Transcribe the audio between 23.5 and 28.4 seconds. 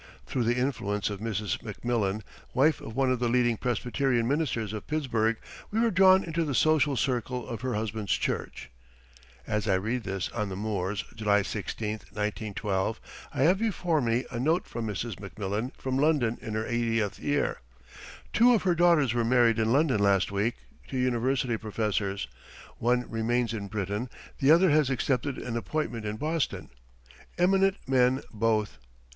in Britain, the other has accepted an appointment in Boston. Eminent men